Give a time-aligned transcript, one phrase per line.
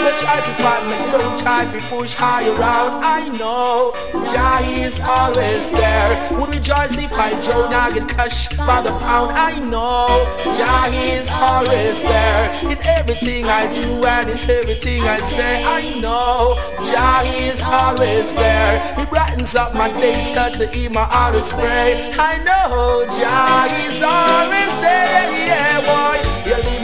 [0.00, 3.04] Don't try to find me, don't try to push high around.
[3.04, 3.92] I know
[4.32, 6.38] Jah is always there.
[6.38, 9.32] Would rejoice if I Jonah get crushed by the pound.
[9.32, 10.06] I know
[10.56, 12.70] Jah is always there.
[12.70, 16.54] In everything I do and in everything I say, I know
[16.90, 18.94] Jah is always there.
[18.98, 22.12] He brightens up my day, start to eat my heart is spray.
[22.18, 25.30] I know Jah is always there.
[25.46, 26.29] Yeah, boy.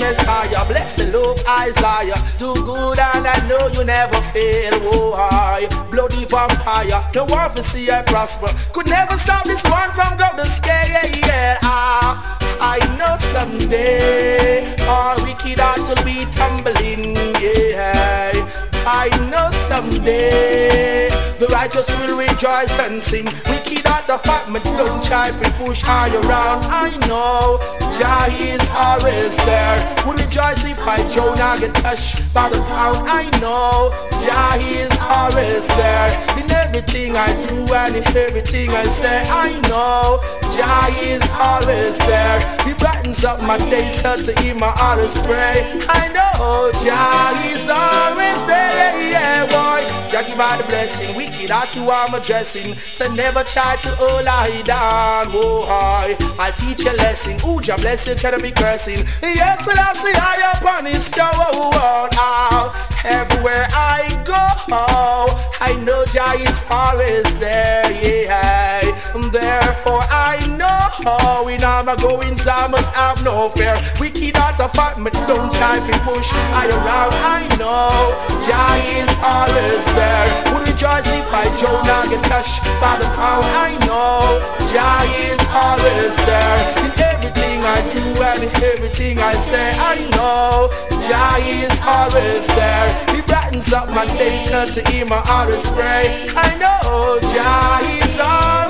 [0.06, 2.14] Messiah, bless the Lord Isaiah.
[2.38, 4.74] Do good and I know you never fail.
[4.94, 7.02] Oh, I bloody vampire.
[7.12, 8.46] The war for see I prosper.
[8.72, 10.86] Could never stop this one from go to scale.
[10.86, 11.58] Yeah, yeah.
[11.64, 17.16] Ah, I know someday all wicked ought to be tumbling.
[17.42, 18.75] Yeah.
[18.88, 21.08] I know someday
[21.40, 23.24] the righteous will rejoice and sing.
[23.50, 26.62] Wicked are the fat, but don't try to push high around.
[26.70, 27.58] I know
[27.98, 29.76] Jah is always there.
[30.06, 33.10] Would rejoice if I Jonah get touched by the pound.
[33.10, 33.90] I know
[34.22, 36.38] Jah is always there.
[36.38, 40.22] In everything I do and in everything I say, I know
[40.56, 42.40] Jah is always there.
[42.64, 45.62] He brightens up my days, so to eat my heart is spray.
[45.88, 49.10] I know Jah is always there.
[49.10, 49.84] Yeah, boy.
[50.10, 51.14] Jah give all the blessing.
[51.14, 52.74] Wicked are to arm a dressing.
[52.92, 55.28] So never try to hold I down.
[55.34, 56.16] Oh, hi.
[56.38, 57.36] I'll teach a lesson.
[57.46, 59.04] Ooh, Jah bless you, can be cursing.
[59.22, 61.30] Yes, and I see I upon his show.
[61.34, 62.88] Oh, oh, oh.
[63.04, 64.42] Everywhere I go,
[65.60, 67.92] I know Jah is always there.
[68.02, 68.65] Yeah.
[69.30, 70.76] Therefore I know
[71.44, 73.78] when I'm a going, I must have no fear.
[74.00, 77.14] Wicked out of fight, but don't try to push I around.
[77.22, 78.14] I know
[78.46, 80.26] Jah is always there.
[80.54, 83.46] Would rejoice if I Jonah get touched by the pound.
[83.54, 86.58] I know Jah is always there.
[86.82, 90.70] In everything I do and in everything I say, I know
[91.06, 92.88] Jah is always there.
[93.14, 96.28] He brightens up my days so to my heart is spray.
[96.34, 98.65] I know Jah is always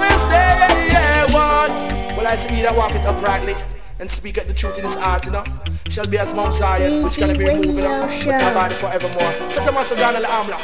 [2.26, 3.54] I see that walk it uprightly
[4.00, 5.44] and speak at the truth in his heart, you know.
[5.88, 9.32] Shall be as Mount Zion, which gonna be removing up with my body forevermore.
[9.48, 10.58] Set them as a gun Amla.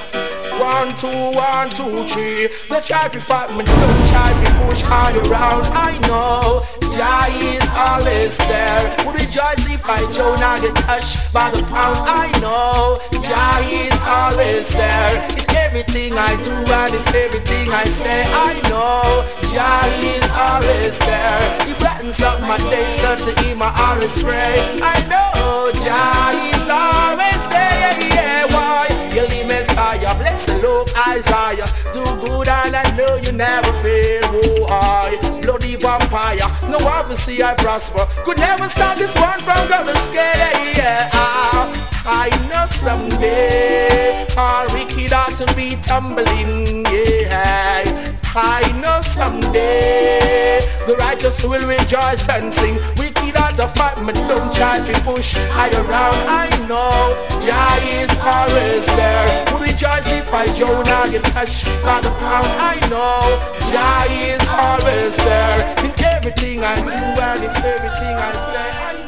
[0.59, 2.49] One, two, one, two, three.
[2.69, 5.67] They try to fight me, don't try to push hard around.
[5.73, 9.07] I know Jah is always there.
[9.07, 11.99] Would rejoice if I Jonah get touched by the pound.
[12.11, 15.42] I know Jah is always there.
[15.73, 21.41] In everything I do and in everything I say, I know Jah is always there.
[21.67, 24.61] He brightens up my days so to eat my honest spray.
[24.83, 27.89] I know Jah is always there.
[27.89, 28.85] Yeah, yeah, why?
[29.17, 31.65] You leave Messiah, bless the Lord Isaiah.
[31.95, 34.29] Do good and I know you never fail.
[34.29, 36.53] Oh, I bloody vampire.
[36.69, 38.05] No prophecy I prosper.
[38.25, 40.53] Could never stop this one from going scale.
[40.77, 46.85] Yeah, ah, I know someday all wicked ought to be tumbling.
[46.87, 48.13] Yeah.
[48.35, 52.77] I know someday the righteous will rejoice and sing.
[52.97, 56.17] Wicked are the fight, but don't try to push I around.
[56.27, 57.15] I know
[57.45, 59.45] Jah is always there.
[59.53, 62.49] Would rejoice if I Jonah get touched by the pound.
[62.59, 63.39] I know
[63.71, 65.85] Jah is always there.
[65.85, 69.02] In everything I do and in everything I say, I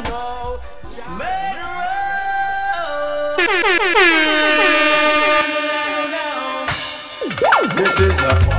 [7.76, 8.53] This is a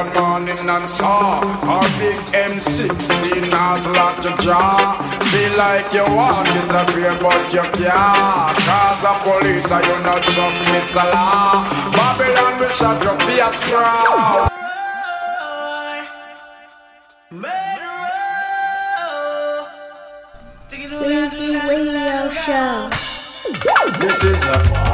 [0.00, 4.96] one morning and saw our big M16 has locked your jaw?
[5.30, 8.56] Feel like you want to disappear but you can't.
[8.68, 11.68] Cause the police are you not just miss a law.
[11.92, 13.20] Babylon will shut your.
[21.00, 22.90] Weezy Radio Show.
[24.00, 24.89] This is a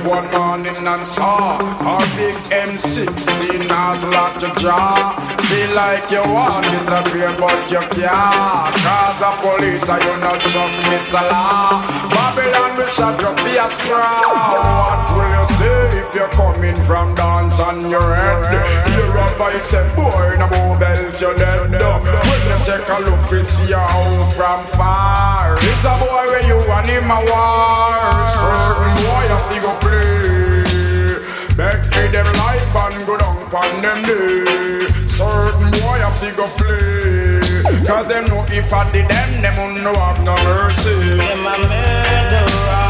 [0.00, 5.16] up one morning and saw our big M16 has lot to draw.
[5.48, 8.74] Feel like you want to disappear, but you can't.
[8.76, 11.82] Cause the police are you not just miss a law.
[12.10, 14.20] Babylon will shut your straw.
[14.30, 18.62] What will you say if you're coming from dance on your head?
[18.94, 21.70] You're a voice and boy, no move else you're dead.
[21.70, 25.56] When you take a look, we see your home from far.
[25.60, 28.24] It's a boy where you want him a war.
[28.24, 31.50] Certain boy have to go play.
[31.58, 34.86] Beg for them life and go down upon them day.
[35.02, 37.84] Certain boy have to go flee.
[37.84, 40.94] Cause them know if I did them, them won't know have no mercy.
[41.18, 42.86] Them a murderer.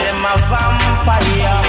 [0.00, 1.60] Them a vampire.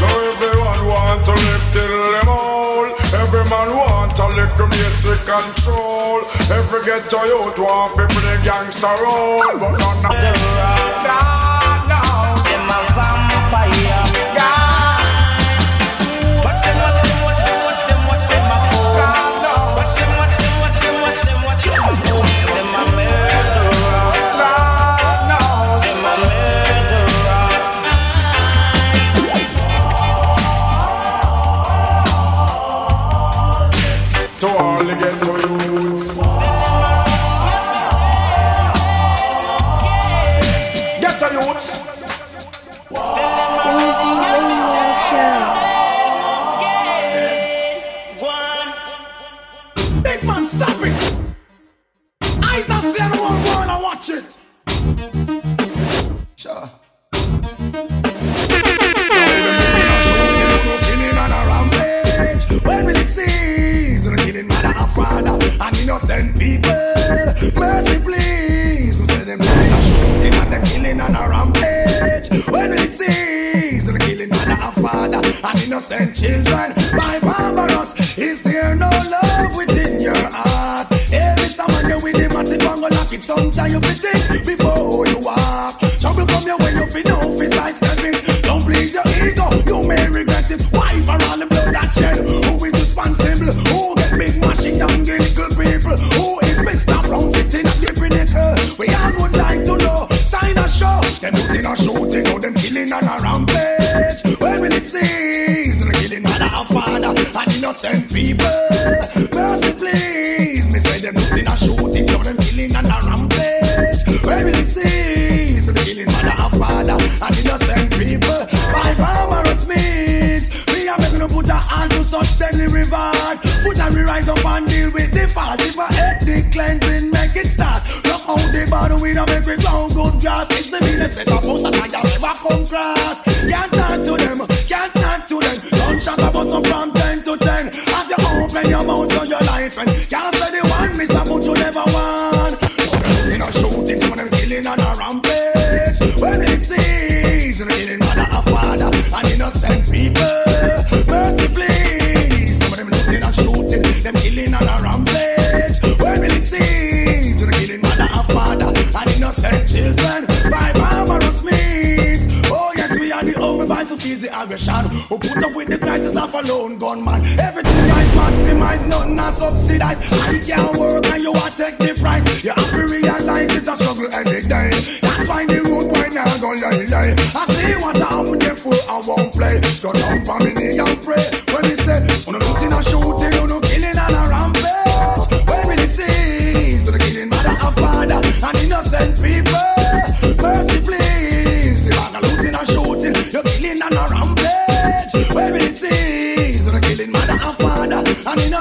[0.00, 2.86] Now everyone want to live till them all.
[3.22, 6.20] Every man want a little basic control.
[6.52, 11.43] Every ghetto youth want to play gangster role, but none of them.
[13.50, 13.83] Vampire.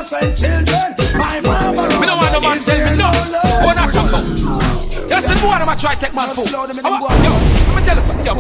[0.03, 0.89] Innocent children.
[1.15, 1.87] My mama.
[1.99, 3.07] Me no want no man tell me no.
[3.63, 4.27] What I talk about?
[5.07, 6.51] That's the boy I'ma try take man food.
[6.51, 6.67] I
[6.99, 8.25] want- Yo, let me tell you something.
[8.27, 8.35] Yo,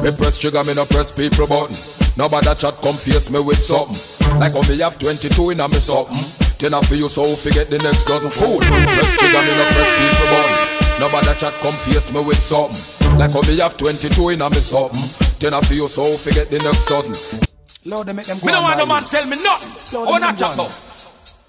[0.00, 1.76] Me press trigger, me no press people button.
[2.16, 3.96] Nobody chat come face me with something.
[4.40, 6.16] Like how me have 22 in a me something.
[6.58, 8.64] Then I feel so forget the next dozen food.
[8.64, 10.56] Press trigger, me no press people button.
[11.00, 12.80] Nobody that chat come face me with something.
[13.18, 15.04] Like how me have 22 in a me something.
[15.38, 17.47] Then I feel so forget the next dozen.
[17.84, 20.02] Lord, they make them me no want no man tell me nothing.
[20.04, 20.72] What I talk about?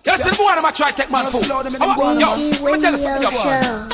[0.03, 1.49] That's the boy I'ma try take man food.
[1.51, 3.89] I want- Yo, Easy let me tell you Radio something.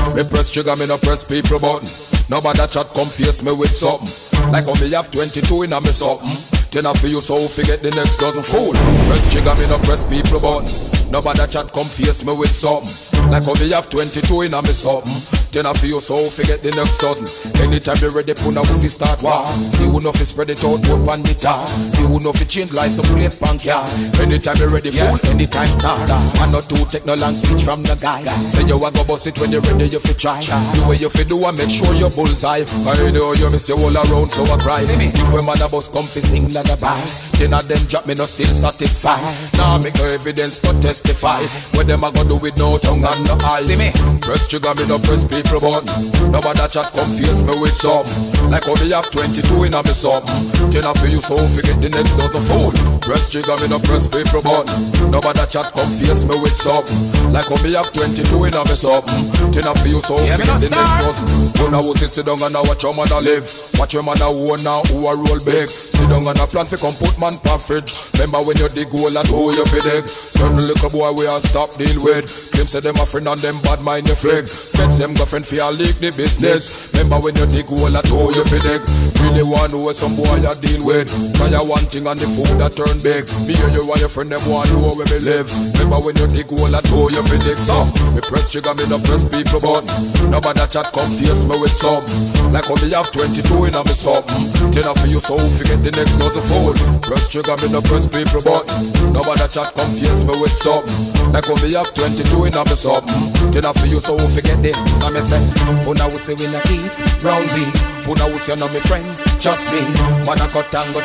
[0.00, 1.86] Yo, Me press trigger, me no press people button.
[2.30, 4.08] Nobody that chat come face me with something.
[4.50, 6.30] Like how me have 22 in a me something.
[6.72, 8.72] Then I feel you so forget the next dozen fool.
[9.10, 10.66] Press trigger, me no press people button.
[11.12, 12.88] Nobody that chat come face me with something.
[13.30, 15.12] Like how me have 22 in a me something.
[15.50, 17.26] Then I feel so forget the next dozen.
[17.58, 19.42] Anytime you ready, put a pussy start war.
[19.46, 21.66] See who know fi spread it out, put on the tar.
[21.66, 23.82] See who know fi change like some plate punk yeah.
[24.22, 26.06] Anytime you ready, fool, anytime start.
[26.54, 28.22] Not too take no long speech from the guy.
[28.26, 30.38] Say you a go bust it when you ready, you fi try.
[30.38, 32.62] The way you fi do, I make sure you bullseye.
[32.62, 34.78] I know you miss your all around, so I cry.
[34.78, 37.02] Think when man a bus come fi sing lullaby.
[37.34, 39.22] Ten of them drop me no still satisfied.
[39.58, 41.42] Now make no evidence but testify.
[41.74, 43.66] What them a go do with no tongue and no eye?
[43.66, 43.90] See me,
[44.22, 45.88] press trigger me no press people button.
[46.28, 48.04] Nobody chat confuse me with some.
[48.52, 50.40] Like how me have 22 in a me something.
[50.68, 52.72] Ten of you so forget the next dozen fool.
[53.00, 54.68] Press trigger me no press people button.
[55.08, 56.84] Nobody chat confuse me with some.
[57.32, 59.22] Like how me have 22 in a me something.
[59.54, 61.26] Ten of you so Yeah, forget no the next dozen.
[61.64, 63.46] When I was sit down and I watch your a live.
[63.78, 65.68] Watch your a own now who a roll big.
[65.68, 67.90] Sit down and a plan fi come put man fridge.
[68.18, 70.04] Remember when you dig hole and who you fi dig.
[70.08, 72.26] Certain little boy we all stop deal with.
[72.52, 74.50] Them say them a friend and them bad mind the frig.
[74.76, 76.90] Friends them girlfriend fi a leak the business.
[76.90, 78.82] Remember when you dig hole and who you fi dig.
[79.22, 81.06] Really want know some boy you deal with.
[81.38, 83.30] Try one thing and the food that turn big.
[83.46, 85.46] Me and you and your friend them want know where me live.
[85.78, 87.62] Remember when you dig hole and who you fi dig.
[87.62, 87.78] So
[88.10, 89.86] me press trigger me no press people button.
[90.34, 92.02] Nobody chat confuse me with some.
[92.50, 94.74] Like how me have 22 in a me something.
[94.74, 96.74] Ten of you so forget the next dozen fool.
[97.06, 99.14] Press trigger me no press people button.
[99.14, 100.82] Nobody chat confuse me with some.
[101.30, 103.22] Like how me have 22 in a me something.
[103.54, 105.44] Ten of you so forget the so me say.
[105.86, 107.64] Una we say we not eat round me.
[108.08, 109.04] Una we say you no me friend,
[109.38, 109.80] just me.
[110.24, 111.00] Man I cut and go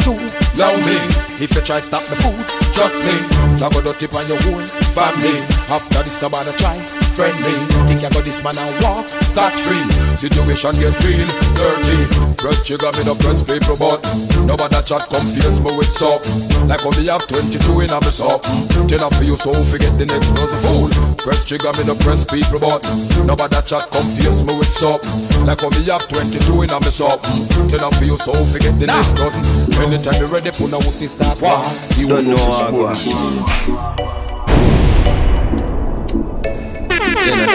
[0.55, 0.95] round me.
[1.43, 2.39] If you try stop the food,
[2.71, 3.15] trust me.
[3.59, 5.35] I go dirty on your whole family.
[5.67, 6.79] After this nobody try
[7.15, 7.55] friend me.
[7.87, 9.83] Think I got this man and walk, start free.
[10.19, 11.99] Situation get real, dirty.
[12.35, 14.03] Press trigger me no press paper but
[14.43, 16.19] nobody that chat confuse me with some.
[16.67, 18.87] Like how me have 22 in a me something.
[18.91, 20.91] Ten of you so forget the next dozen fool.
[21.23, 22.83] Press trigger me no press people but
[23.23, 24.99] nobody that chat confuse me with some.
[25.47, 27.71] Like how me have 22 in a me something.
[27.71, 29.41] Ten of you so forget the next dozen.
[29.79, 31.63] Anytime you ready, put a wussy start war.
[31.63, 34.24] See Don't know how I more.
[37.25, 37.47] Them a.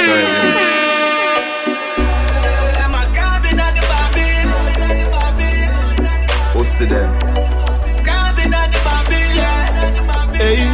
[6.52, 7.10] Pussy them.
[10.40, 10.64] Hey,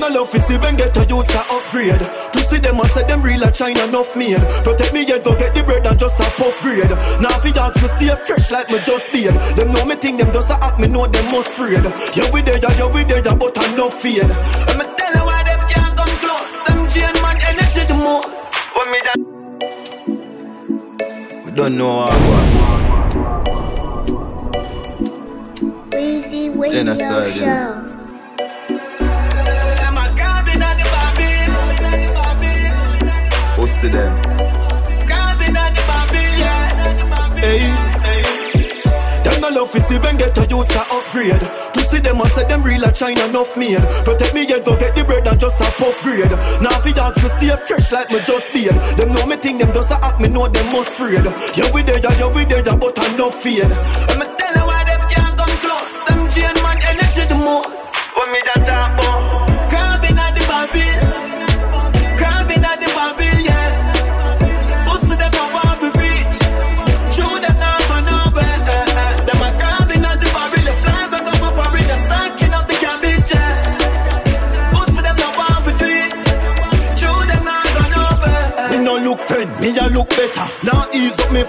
[0.00, 2.02] no love to see when get a youth a upgrade.
[2.02, 4.42] To see them and say them real a China enough made.
[4.64, 6.90] Protect me yet go get the bread and just a puff grade.
[7.22, 9.32] Now fi ask me stay fresh like me just did.
[9.56, 11.86] Them know me think them just a act me know them must afraid.
[12.12, 14.26] Yeah we there, yeah, we there, but I no fear.
[14.26, 16.61] And me tell you why them can't come close.
[21.62, 22.12] Don't know how I
[25.92, 27.44] Weezy Window Genocide, Show.
[27.44, 27.70] yeah.
[29.78, 31.76] them a cabin at the Babylon.
[33.54, 34.12] Pussy them.
[35.06, 37.30] Cabin at the Babylon.
[37.38, 37.68] Hey, hey.
[37.68, 37.91] Them no
[39.52, 41.40] love to see when get a youth a upgrade.
[41.76, 43.84] To see them and say them real a China enough made.
[44.04, 46.32] Protect me yet go get the bread and just a puff grade.
[46.64, 48.74] Now fi ask me stay fresh like me just did.
[48.96, 51.24] Them know me think them just a act me know them must afraid.
[51.56, 53.64] Yeah we there, yeah, we there, yeah, but I no fear.
[53.64, 55.94] And me tell you why them can't come close.
[56.08, 57.92] Them chain man energy the most.
[58.16, 59.01] When me that talk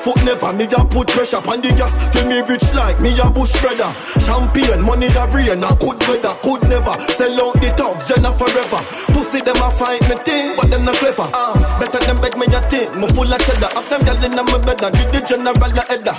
[0.03, 1.95] foot never, me a put pressure on the gas.
[2.11, 3.87] Till me bitch like me a bush brother.
[4.19, 8.83] Champion, money a brain, a good weather, could never sell out the dogs, Jenna forever.
[9.15, 11.27] Pussy them a fight me thing, but them not clever.
[11.31, 13.71] Ah, better them beg me a thing, me full of cheddar.
[13.79, 16.15] Up them gyal inna me bed give the general a header.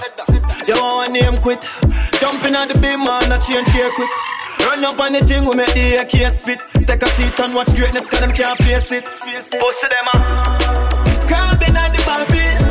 [0.66, 1.60] You want name quit
[2.16, 4.08] Jumping on the beam man, I change here quick
[4.64, 7.76] Run up on the thing, we make the AK spit Take a seat and watch
[7.76, 10.16] greatness, cause them can't face it Pussy them a
[11.28, 12.63] Crabbing at the Babylon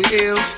[0.00, 0.51] hill.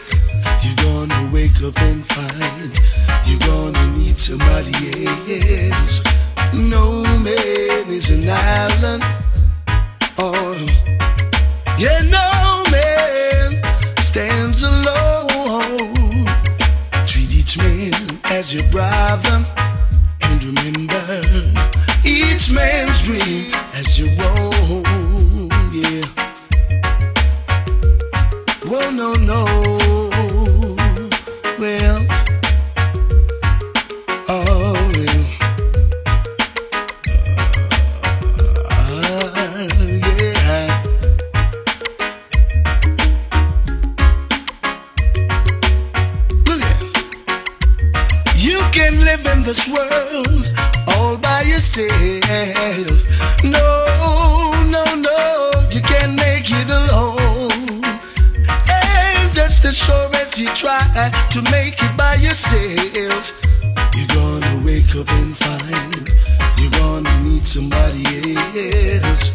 [67.54, 68.02] somebody
[68.34, 69.30] else.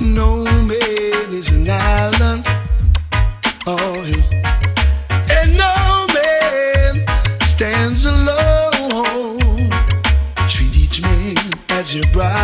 [0.00, 2.46] No man is an island.
[3.66, 5.36] Oh, yeah.
[5.36, 7.04] And no man
[7.40, 9.68] stands alone.
[10.46, 11.36] Treat each man
[11.70, 12.35] as your bride.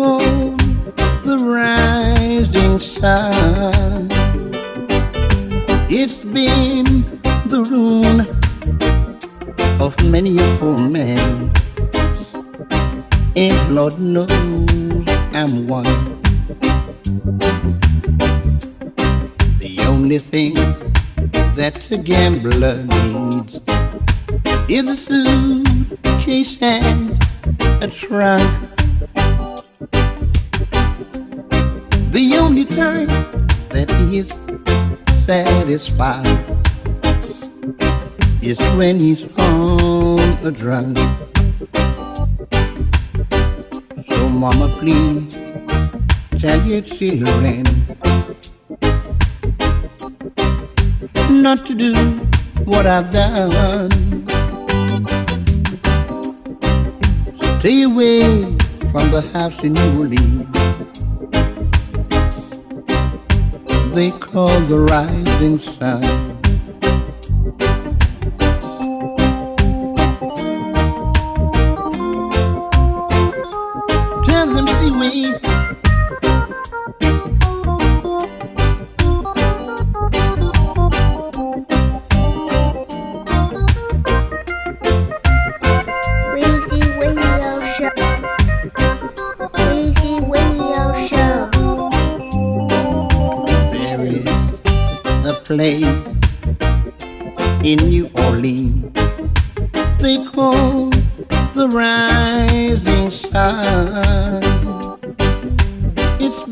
[0.00, 0.39] lejos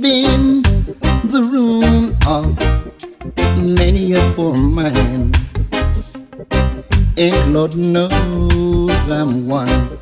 [0.08, 0.62] been
[1.32, 2.56] the ruin of
[3.78, 5.32] many a poor man.
[7.18, 9.98] And Lord knows I'm one.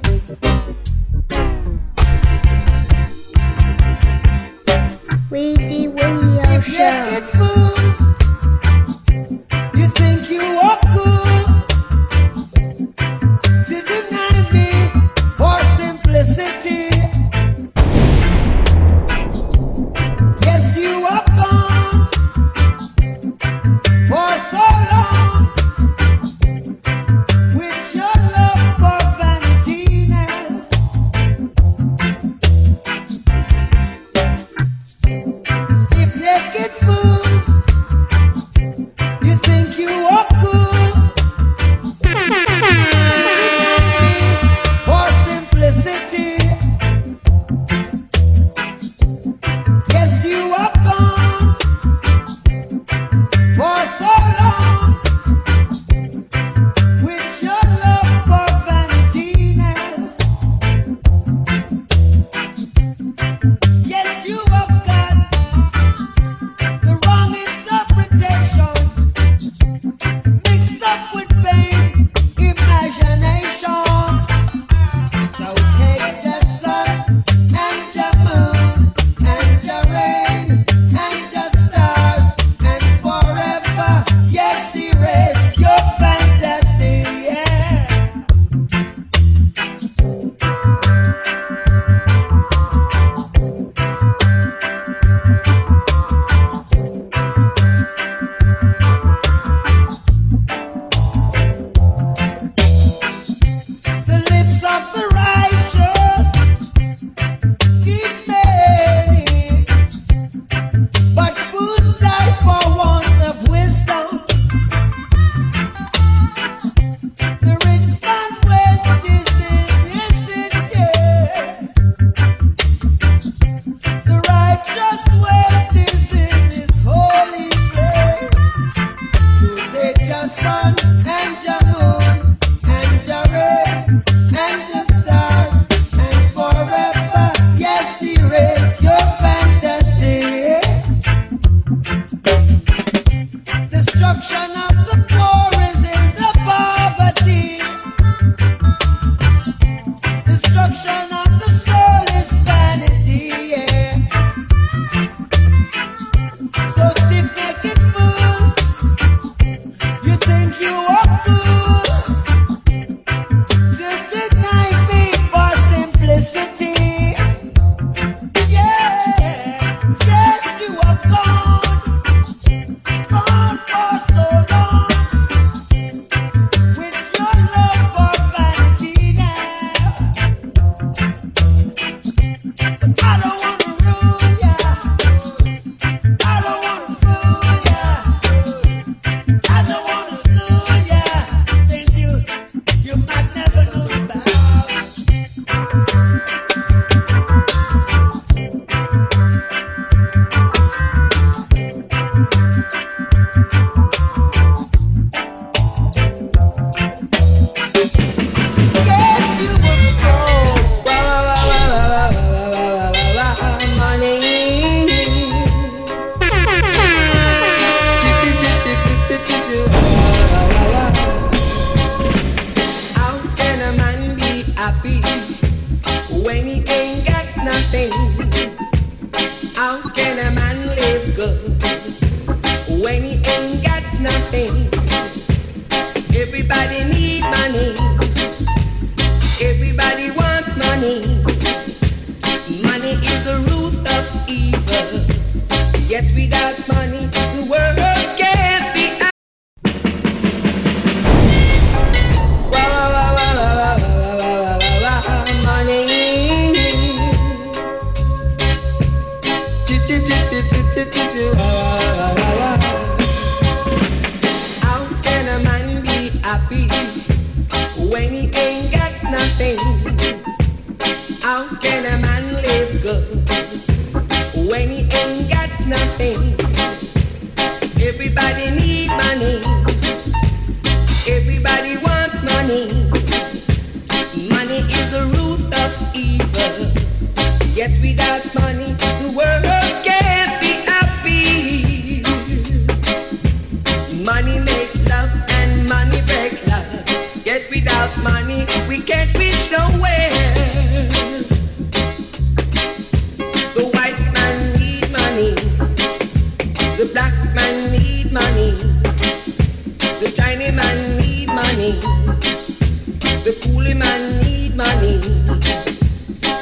[313.27, 314.99] The coolie man need money.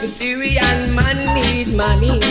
[0.02, 2.23] The Syrian man need money.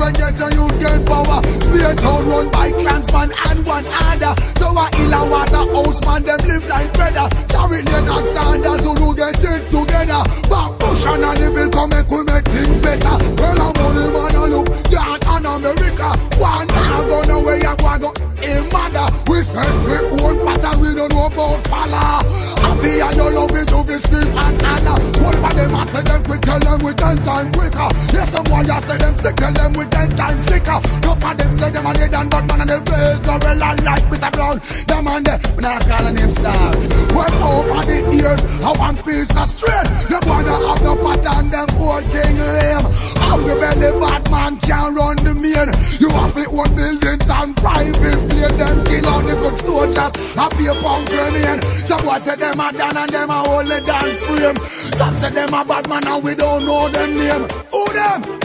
[0.00, 0.49] when you
[32.70, 34.30] they real gorilla like Mr.
[34.30, 34.62] Brown.
[34.86, 36.70] Them and them, we not calling him star.
[37.10, 39.88] Well over the years, I want piece of straight.
[40.06, 42.86] Them wanna have the pattern, them whole thing lame.
[43.26, 45.68] Hungry belly bad man can't run the main.
[45.98, 48.54] You have it one buildings and private plane.
[48.54, 50.14] Them kill all the good soldiers.
[50.38, 51.58] Happy a punk remain.
[51.82, 54.58] Some boy say them a done and them a hold it down frame.
[54.94, 57.46] Some say them a bad man and we don't know them name.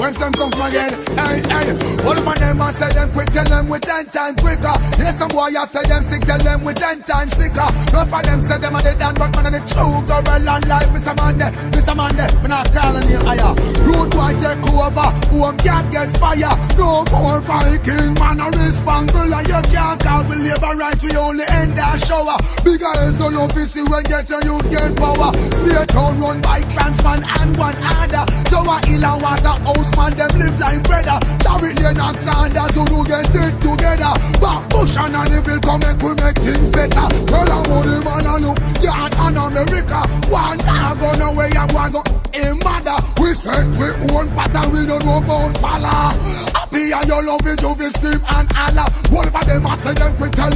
[0.05, 0.11] Who?
[0.11, 1.95] When some come from again, hey, hey.
[2.05, 4.75] Of my them a say them quick, tell them we ten times quicker.
[5.01, 7.65] Yes, some boy I say them sick, tell them we ten times sicker.
[7.89, 10.89] Enough of them say them a the done, but man a the true gorilla like
[10.93, 11.17] Mr.
[11.17, 11.97] Monday, Mr.
[11.97, 12.29] Monday.
[12.45, 13.51] Me not calling him uh, higher.
[13.81, 16.53] Rude boy take over, home can't get fire.
[16.77, 21.01] No more Viking man a responsible, you can't call me labor right.
[21.01, 22.37] We only end that shower.
[22.61, 25.33] Bigger heads all over see when get your youth get power.
[25.49, 28.23] Spear town run by clansman and One Order.
[28.53, 31.17] So I hill and Waterhouse man them live like brother.
[31.41, 34.13] Charity Lane and Sanders who do get it together.
[34.43, 37.07] Back push and an evil come make we make things better.
[37.31, 39.99] Well I'm on the man and look yard and America.
[40.29, 42.01] One dog go no way I'm going go.
[42.35, 46.11] Hey mother, we said we own pattern we don't know about falla.
[46.53, 48.87] Happy and you love you will scream and holler.
[49.09, 49.67] What about them?
[49.67, 50.11] I say them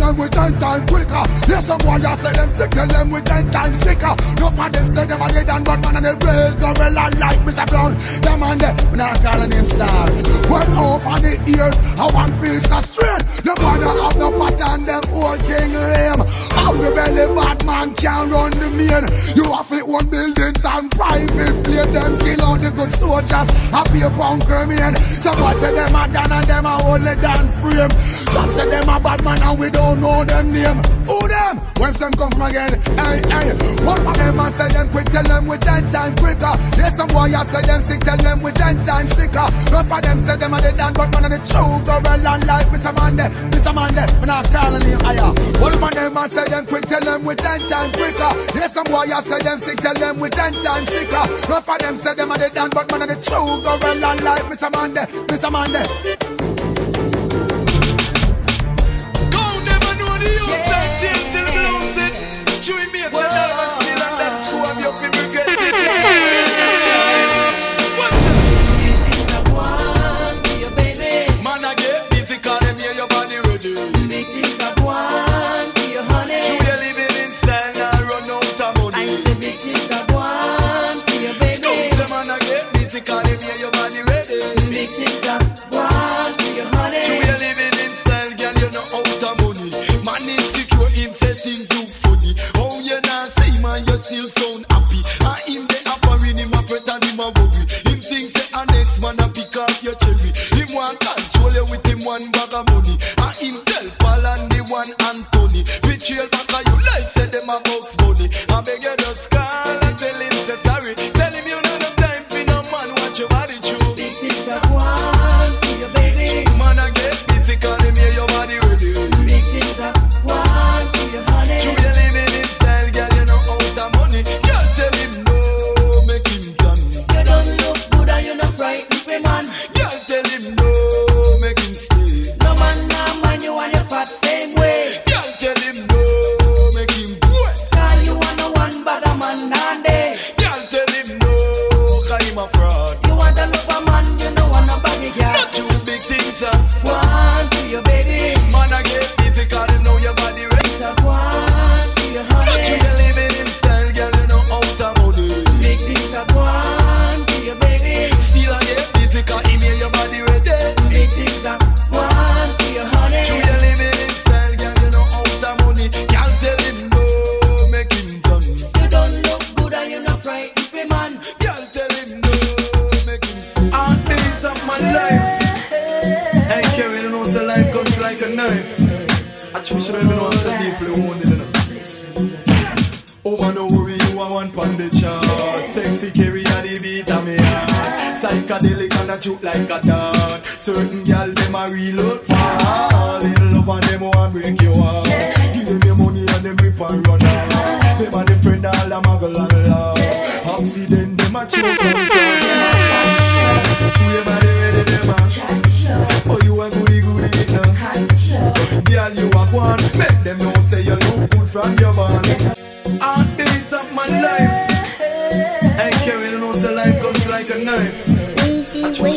[0.09, 1.23] them with ten time quicker.
[1.45, 4.13] Yes, some boy I say them sick, tell them with ten times sicker.
[4.41, 7.39] No for them say them a dead and bad man and they real gorilla like
[7.45, 7.65] Mr.
[7.69, 7.93] Brown.
[8.25, 10.09] Them and them, when I call him star.
[10.49, 13.21] When over the ears, I want piece of string.
[13.45, 16.21] No bother have no pattern, them whole thing lame.
[16.57, 19.05] How the belly bad man can run the main.
[19.37, 21.93] You have it one buildings and private plane.
[21.93, 23.49] Them kill all the good soldiers.
[23.69, 24.95] Happy punk remain.
[25.21, 27.93] Some boy say them a done and them a only done frame.
[28.33, 30.79] Some say them a bad man and we don't know them name.
[31.05, 31.59] Who them?
[31.79, 32.79] When some come from again?
[32.95, 33.51] Hey, hey.
[33.83, 36.53] Of them a say them quick, tell them with ten times quicker.
[36.75, 39.47] There's some boy I say them sick, tell them with ten times sicker.
[39.71, 42.67] Rough of them say them a the done, but man of the true gorilla like
[42.71, 42.93] Mr.
[42.95, 43.73] Mande, Mr.
[43.75, 44.03] Mande.
[44.21, 45.31] Me not calling him higher.
[45.59, 48.31] One of them a say them quick, tell them with ten times quicker.
[48.55, 51.23] There's some boy I say them sick, tell them with ten times sicker.
[51.49, 54.45] Rough of them say them a the done, but man of the true gorilla like
[54.47, 54.69] Mr.
[54.71, 55.51] Mande, Mr.
[55.51, 56.38] Mande.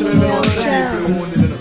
[0.03, 1.59] I choose you know say deeply wounded, you know.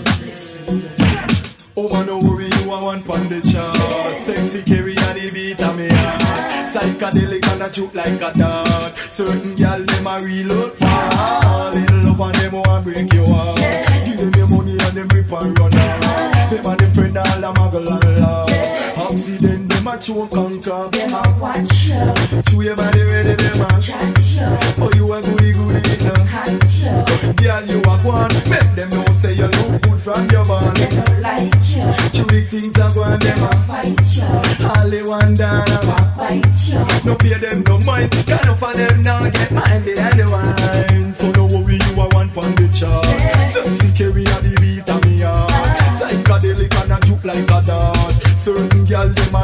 [1.74, 4.20] Oh, man, don't worry, you a one pon the chart.
[4.20, 6.42] Sexy Kerry and the beat of me heart.
[6.72, 8.98] Psychedelic and a juke like a dart.
[8.98, 11.72] Certain gal them a reload fall.
[11.72, 13.56] In love and them oh, want break your heart.
[14.04, 16.50] Give them your money and them rip and run off.
[16.50, 18.98] Them and them friend all a muggle and laugh.
[18.98, 20.90] Accident them a choke and cough.
[20.92, 22.42] Them a watch you.
[22.50, 23.71] Chew your body ready them a
[27.62, 28.30] Girl, you a one.
[28.50, 30.76] Make them know say you look good from your band.
[30.76, 31.86] They don't like you.
[32.12, 34.66] Chew big things a go and them a fight you.
[34.66, 36.82] All they want down a backbite you.
[37.04, 38.10] No pay them no mind.
[38.26, 41.12] Got enough of them now get mine behind the wine.
[41.12, 43.04] So no worry, you a one pon the chart.
[43.46, 45.50] Sexy carry a the beat of me heart.
[45.52, 45.98] Ah.
[45.98, 48.12] Psychedelic and a juke like a dart.
[48.36, 49.42] Certain gal them a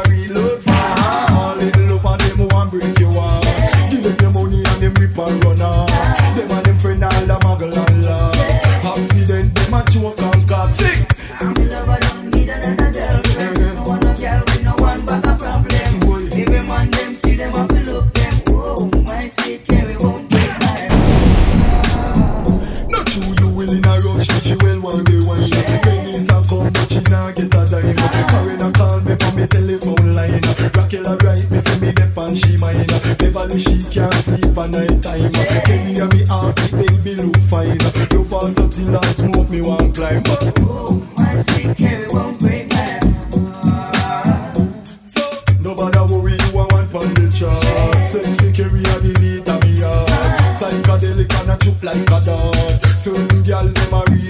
[51.83, 52.85] like a dog.
[52.97, 54.28] Some girl them a real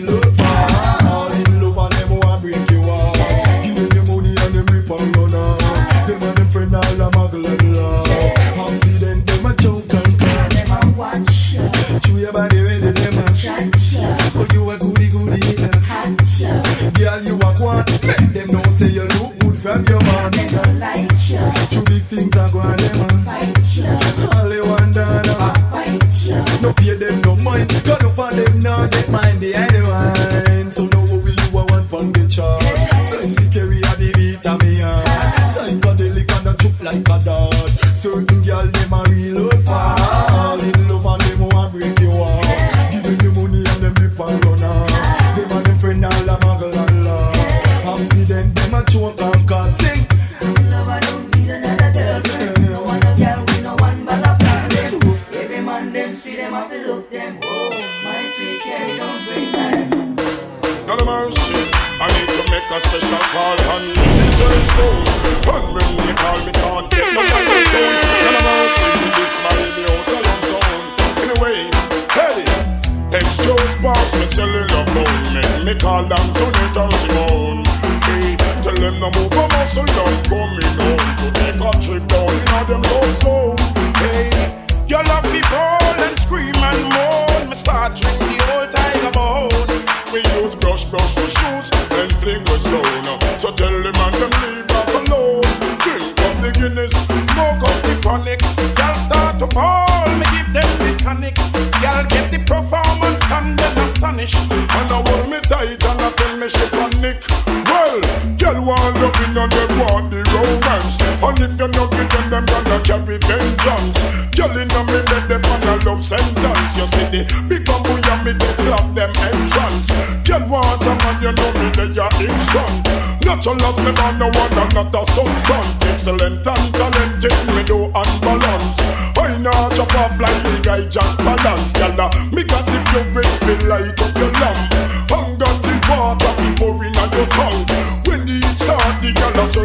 [104.19, 104.35] vanish.
[104.35, 107.23] And I hold me tight and I tell me she panic.
[107.69, 108.01] Well,
[108.37, 110.99] girl want loving and they want the romance.
[111.23, 113.97] And if you not give them, them gonna carry vengeance.
[114.35, 116.77] Girl inna me bed, them on a love sentence.
[116.77, 119.89] You see the big bamboo and me take clap them entrance.
[120.27, 122.87] Girl want a man, you know me they are instant.
[123.23, 125.67] Natural as me man, no one and not a some son.
[125.85, 128.79] Excellent and talented, me do unbalance.
[129.19, 131.99] I know chop off like the guy Jack Palance, girl.
[131.99, 133.28] Uh, me got the fury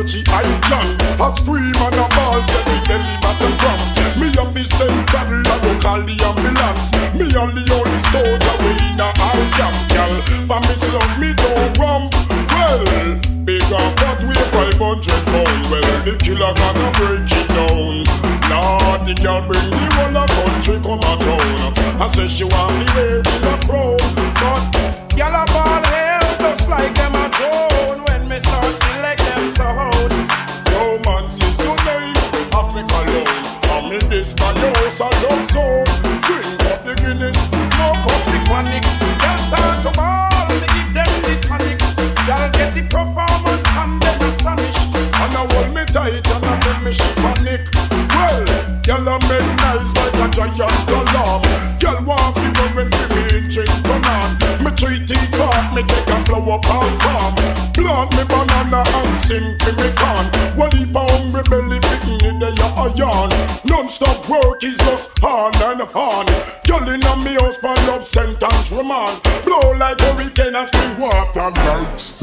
[0.04, 0.86] energy I jam.
[1.20, 3.80] A scream and a ball, say we belly button drum.
[4.20, 6.92] Me and me send cattle, I go call the ambulance.
[7.16, 10.12] Me and the only soldier we in a our jam, gal.
[10.48, 12.02] For me slum, me don't rum.
[12.52, 12.84] Well,
[13.44, 15.62] big and fat we 500 pound.
[15.72, 18.04] Well, the killer gonna break it down.
[18.52, 21.72] Lord, the girl bring the whole country come a town.
[22.00, 23.83] I say she want me baby in pro.
[59.24, 60.26] sing for me gone.
[60.56, 62.50] One heap on me belly picking in the
[62.96, 63.30] yarn.
[63.64, 66.28] Non-stop work is just hard and hard.
[66.66, 69.20] Girl in me house for love sentence woman.
[69.44, 71.50] Blow like hurricane and spring water.
[71.50, 72.20] Night's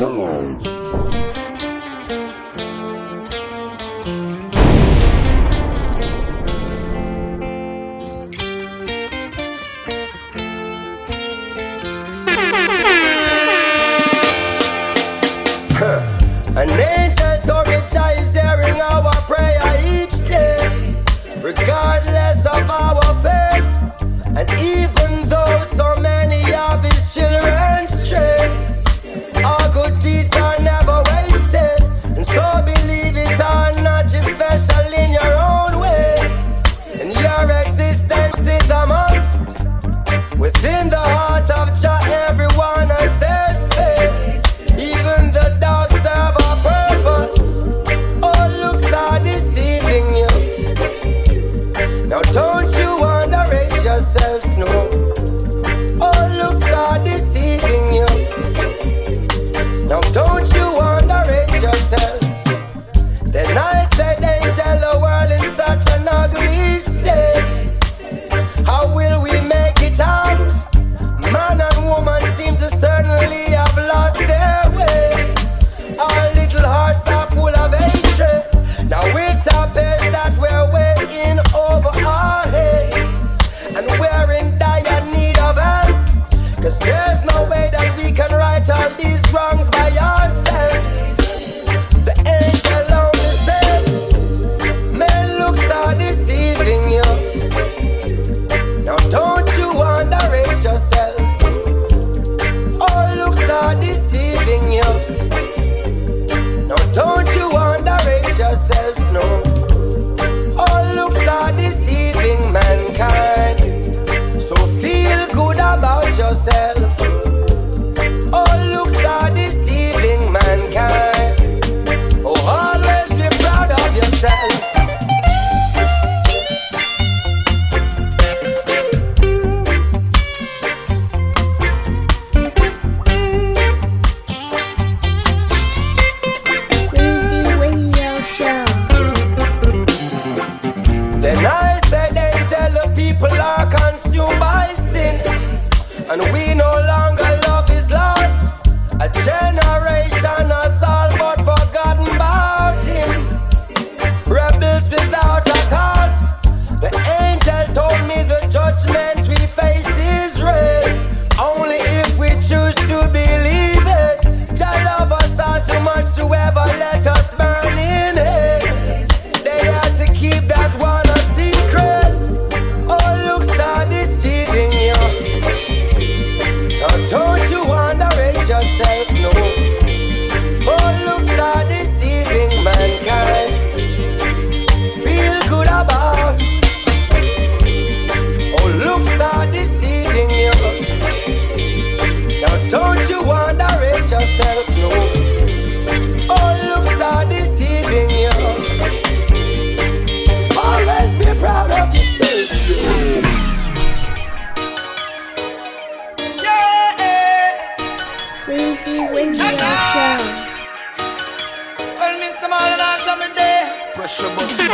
[214.22, 214.70] she bust Yeah,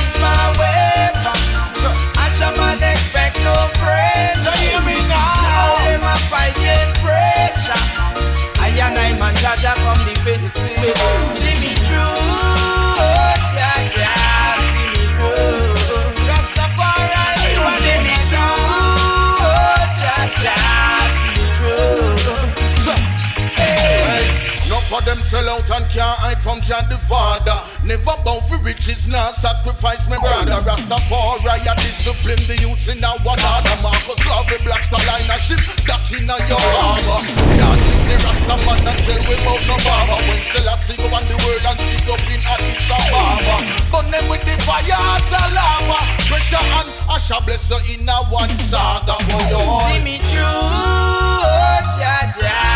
[0.00, 1.36] it's my way back.
[1.76, 4.40] So I shall not expect no friends.
[4.44, 5.36] So hear me now.
[5.60, 7.76] All them a fight against pressure.
[8.64, 10.56] I and I man Jaja from the fence.
[10.56, 10.72] See
[11.60, 12.16] me through,
[12.96, 14.12] oh, Jaja.
[14.56, 15.76] See me through.
[16.24, 17.44] Rastafari,
[17.76, 18.56] see me through,
[19.44, 20.56] oh, Jaja.
[24.86, 27.58] for them sell out and can't hide thank God the Father.
[27.84, 30.62] Never bound for riches, nor sacrifice me brother.
[30.64, 33.56] Rastafari, I discipline the youths in our order.
[33.84, 39.22] Marcus Love, the black line, of ship that in Can't take the Rastaman and tell
[39.28, 40.18] we about no barber.
[40.28, 43.56] When Selassie go on the world and sit up in Addis Ababa.
[43.92, 46.00] But them with the fire at lava.
[46.24, 49.16] Treasure and Asha bless her in a one saga.
[49.28, 49.92] boy.
[49.92, 52.75] See me through, oh, ja, ja.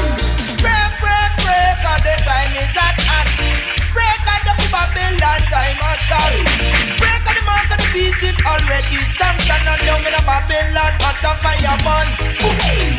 [3.93, 6.37] Break out the Babylon, time has come.
[7.01, 7.33] Break the
[7.73, 9.65] the beast, already sanctioned.
[9.65, 12.90] And down in a Babylon, out fire, man.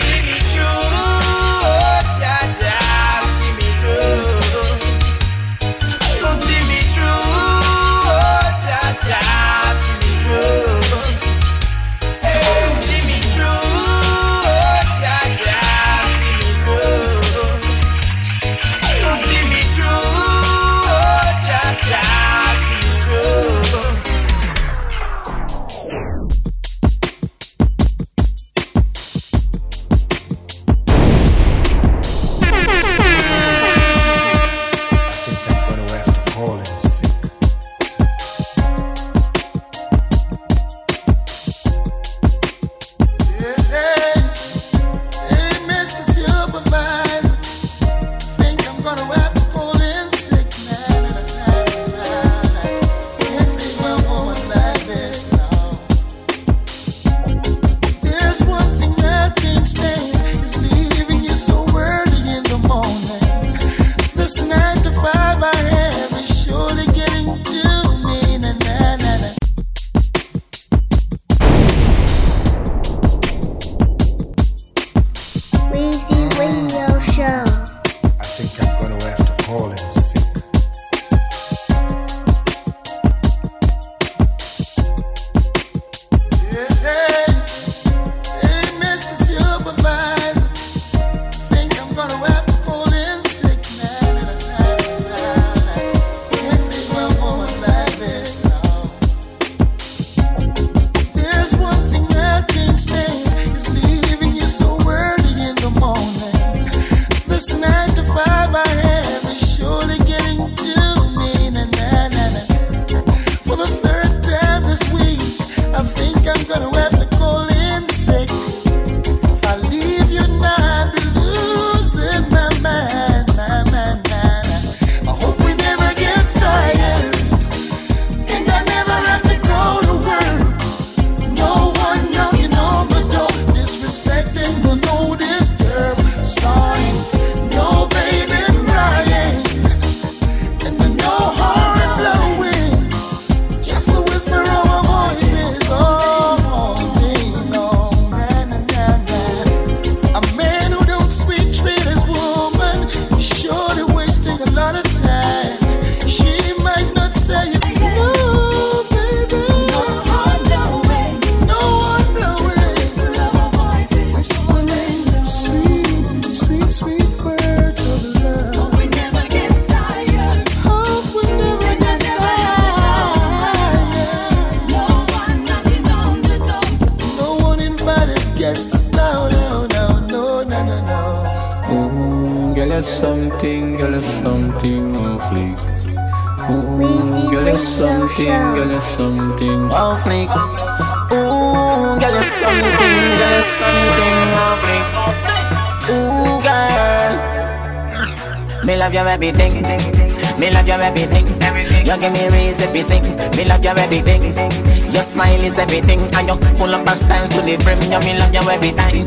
[206.73, 207.79] Up of style to the brim.
[207.87, 209.05] You me love you every time.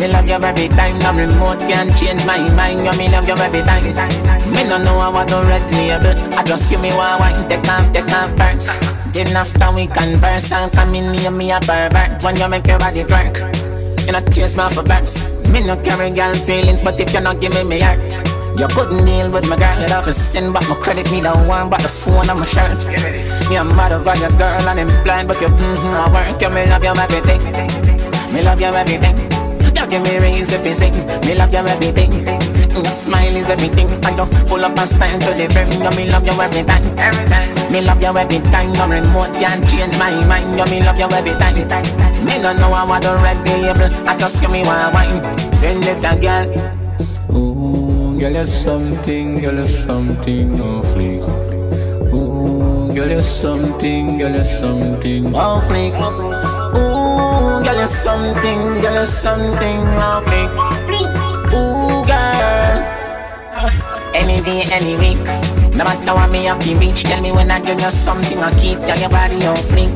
[0.00, 0.96] Me love you every time.
[1.04, 2.80] No remote can change my mind.
[2.80, 3.84] You me love you every time.
[4.50, 6.16] Me no know how do red label.
[6.34, 9.12] I just you me want wine, take off, take off first.
[9.12, 12.22] Then after we converse, and come in near me a pervert.
[12.24, 13.38] When you make your body twerk,
[14.06, 15.52] you know me off a burst.
[15.52, 18.17] Me no carry girl feelings, but if you not give me me heart.
[18.58, 21.30] You couldn't deal with my girl, you'd have to sin But my credit me the
[21.46, 22.82] one, but the phone on my shirt.
[23.46, 26.50] Me a mad over your girl and I'm blind But you, mm-hmm, I work, you,
[26.50, 27.38] me love you everything.
[28.34, 29.14] Me love you everything.
[29.78, 30.90] You give me raise if you sing.
[31.22, 32.10] Me love you everything.
[32.74, 33.86] Your smile is everything.
[34.02, 36.82] I don't pull up and stand to the brim You, me love you every time.
[37.70, 38.74] Me love you every time.
[38.74, 40.50] No remote can change my mind.
[40.58, 41.62] You, me love you every time.
[42.26, 45.22] Me don't know how I do red label I just give me one wine
[45.62, 46.77] Vendetta girl
[48.18, 51.22] girl, you're something, girl, you're something off fleek.
[52.12, 55.94] Ooh, girl, you're something, girl, you're something off fleek.
[55.94, 60.50] Ooh, girl, you're something, girl, you're something off fleek.
[61.54, 62.76] Ooh, girl.
[64.14, 65.57] Any day, any week.
[65.78, 68.50] No matter what me have to reach, tell me when I give you something I
[68.58, 68.82] keep.
[68.82, 69.94] Tell your body on fleek.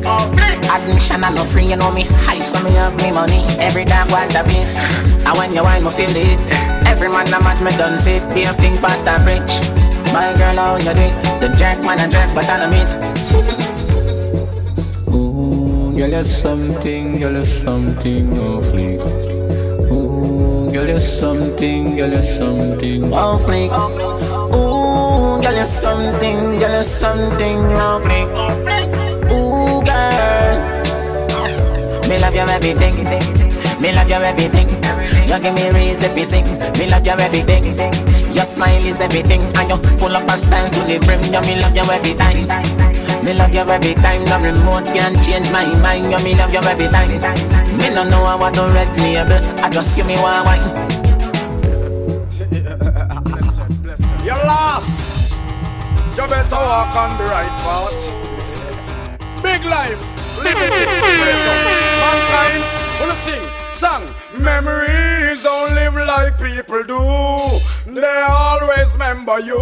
[0.71, 3.43] Admission I no free, you know me high, so me have me money.
[3.59, 4.79] Every damn want a piece.
[5.27, 6.39] And when you wine, me feel it.
[6.87, 8.23] Every man a mad me done sit.
[8.31, 9.51] Be a thing past a bridge.
[10.15, 11.19] My girl, how you do it?
[11.43, 12.87] The jerk man a jerk, but I don't meet.
[15.11, 19.03] Ooh, girl, you're something, girl, you're something off fleek.
[19.91, 23.73] Ooh, girl, you're something, girl, you're something off fleek.
[24.55, 24.92] Ooh,
[25.43, 27.59] girl, you're something, girl, you're something
[28.07, 28.29] fleek.
[29.35, 30.57] Ooh, girl,
[32.09, 32.95] me love you everything.
[33.83, 34.69] Me love you everything.
[35.27, 36.47] You give me you sing.
[36.79, 37.65] Me love you everything.
[38.33, 41.21] Your smile is everything, and you full up of style to the brim.
[41.35, 42.47] You me love you every time.
[43.25, 44.25] Me love you every time.
[44.27, 46.07] No remote can change my mind.
[46.07, 47.11] You me love you every time.
[47.77, 49.43] Me no know how I do red label.
[49.65, 50.63] I just you me one wine.
[54.25, 55.12] You're lost.
[56.15, 59.43] You better walk on the right path.
[59.43, 59.99] Big life,
[60.45, 61.59] liberty, freedom.
[62.05, 62.65] Mankind,
[63.01, 64.05] wanna sing, song.
[64.39, 67.99] Memories don't live like people do.
[67.99, 69.59] They always remember you.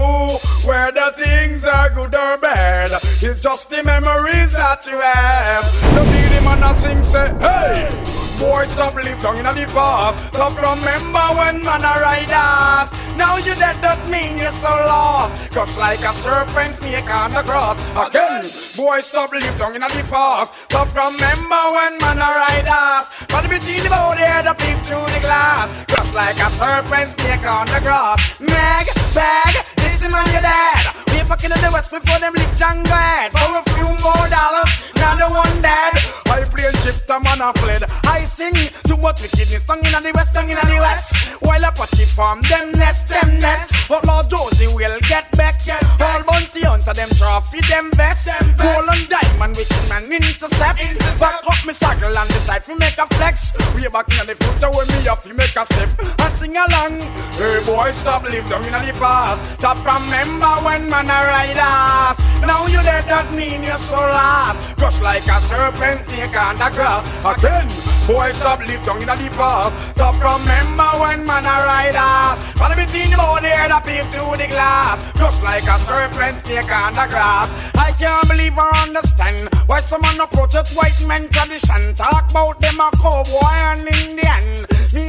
[0.66, 5.64] Whether things are good or bad, it's just the memories that you have.
[5.94, 8.19] The man a sing say, hey.
[8.40, 9.68] Boy, stop live down in the.
[9.68, 12.88] Stop remember when man a ride us.
[13.14, 15.52] Now you dead, that mean you're so lost.
[15.52, 17.76] Crush like a serpent snake on the cross.
[17.92, 18.40] Again,
[18.80, 20.72] boy, stop live down in the past.
[20.72, 23.12] Stop remember when man a ride us.
[23.28, 25.68] But between the body, the peep through the glass.
[25.84, 28.40] Crush like a serpent snake on the grass.
[28.40, 30.80] Meg, bag, this is man your dad.
[31.12, 33.36] We fucking in the west before them live jungle head.
[33.36, 35.92] For a few more dollars, now the one dead.
[36.30, 37.84] I play chips, man a fled.
[38.08, 38.54] I sing
[38.86, 41.42] too much wickedness, song in the west, song in the west.
[41.42, 43.88] While put it from them nest, them nest.
[43.88, 45.58] But Lord Josie will get back.
[46.00, 48.30] All bounty hunter, them trophy, them vest.
[48.60, 50.78] Gold and diamond, wicked man intercept.
[51.18, 53.56] Back up me circle and decide to make a flex.
[53.74, 57.00] We back in the future when me up to make a step and sing along.
[57.34, 59.40] Hey boy, stop live down in the past.
[59.58, 62.18] Stop remember when man a ride us.
[62.44, 64.76] Now you dead, that mean you're so lost.
[64.76, 67.08] Crush like a serpent snake on the grass.
[67.24, 67.66] Again,
[68.04, 69.72] boy, stop live down in the past.
[69.96, 72.36] Stop remember when man a ride us.
[72.60, 75.00] But between the body and the peep through the glass.
[75.16, 77.48] Crush like a serpent snake on the grass.
[77.76, 81.94] I can't believe or understand why someone approach it white man tradition.
[81.94, 83.89] Talk about them a cowboy and.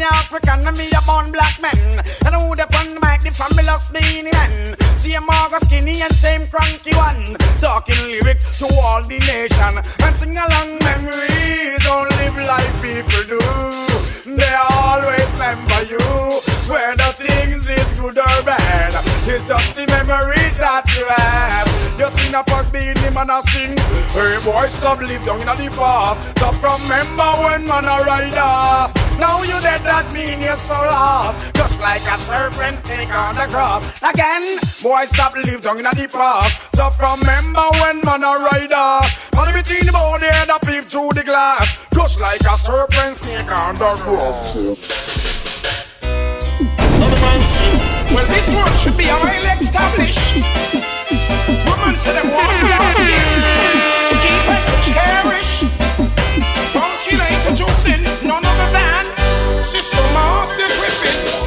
[0.02, 1.78] Me African and me a born black man.
[2.26, 4.74] And who the on the mic, the family of the Indian.
[4.97, 7.22] Same Margo skinny and same cranky one.
[7.62, 9.78] Talking lyrics to all the nation.
[9.78, 13.39] And sing along memories, don't live like people do.
[14.26, 16.51] They always remember you.
[16.70, 18.93] Whether things is good or bad.
[19.26, 21.68] It's just the memories that you have.
[21.97, 23.76] You sing a pug beat him and a sing.
[24.14, 26.38] Hey boy, stop live down in the past.
[26.38, 28.93] Stop remember when man a ride us.
[29.20, 31.53] Now you dead, that mean you're so lost.
[31.55, 33.86] Just like a serpent snake on the cross.
[34.01, 34.45] Again,
[34.82, 36.74] boy, stop live down in the past.
[36.74, 39.30] Stop remember when man a ride us.
[39.32, 41.86] But between the body and the peep through the glass.
[41.93, 45.51] Just like a serpent snake on the cross.
[48.14, 50.36] Well, this one should be well established.
[51.68, 53.47] Women say them want baskets
[54.10, 55.64] to keep and to cherish.
[56.74, 61.41] Bounty introducing none other than Sister Marcia Griffiths.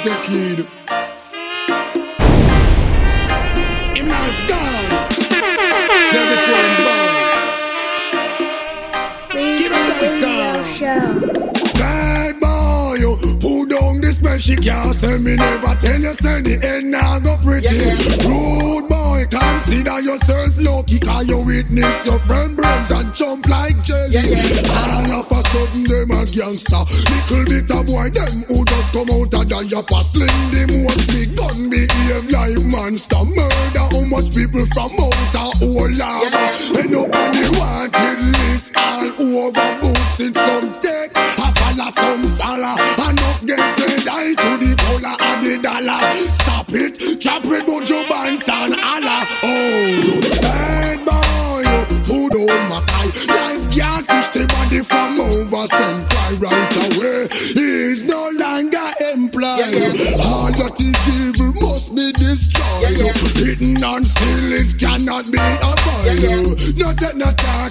[0.00, 0.58] Take heed.
[3.96, 4.88] Him life gone.
[6.12, 7.18] Then before him born.
[9.58, 11.08] Give yourself.
[11.74, 12.98] Bad boy,
[13.68, 17.36] down this man, she can't say me never tell you, say the end now go
[17.42, 17.68] pretty.
[18.26, 18.97] Rude boy,
[19.38, 24.18] consider yourself lucky, cause you witness your friend brains and jump like jelly.
[24.18, 26.82] All of a sudden, them a gangster.
[27.08, 31.06] Little bit of boy, them who just come out of the upper sling, the most
[31.14, 33.22] big gun behave like monster.
[33.22, 36.52] Murder how much people from out of whole lava.
[36.98, 38.17] Up on the wanted
[38.58, 41.10] list, all over boots in some tech.
[41.14, 42.74] A fella, some fella,
[43.10, 46.00] enough get red eye to the color of the dollar.
[46.12, 49.22] Stop it, drop it, Buju Banton, Allah.
[49.44, 53.10] Oh, do bad boy, oh, who don't my eye.
[53.30, 57.28] Life can't fish the body from over, fly right away.
[57.30, 59.94] He's no longer employed.
[60.26, 62.58] All that is evil must be destroyed.
[63.38, 64.04] Hidden and
[64.52, 66.78] it cannot be avoided.
[66.78, 67.67] No take no talk,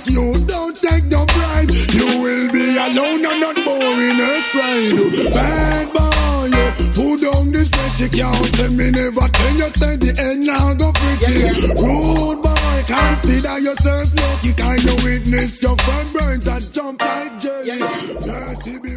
[4.56, 4.96] ride.
[5.34, 6.52] Bad boy,
[6.96, 10.74] who down this way she can't say me never tell you say the end now
[10.76, 11.52] go pretty.
[11.80, 17.80] Rude boy, consider yourself lucky, kind of witness your friend burns and jump like jelly.
[17.80, 18.97] Mercy be